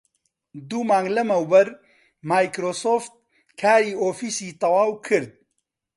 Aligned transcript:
دوو 0.69 0.81
مانگ 0.89 1.07
لەمەوبەر 1.15 1.67
مایکرۆسۆفت 2.29 3.13
کاری 3.61 3.97
ئۆفیسی 4.01 4.57
تەواو 4.61 4.91
کرد 5.05 5.31